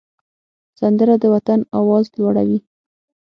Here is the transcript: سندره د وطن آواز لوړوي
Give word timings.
سندره 0.79 1.15
د 1.19 1.23
وطن 1.33 1.59
آواز 1.79 2.05
لوړوي 2.17 2.59